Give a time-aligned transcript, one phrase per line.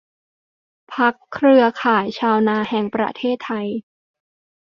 [0.93, 3.67] พรรคเครือข่ายชาวนาแห่งประเทศไทย